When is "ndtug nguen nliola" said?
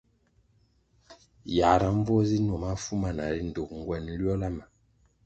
3.47-4.47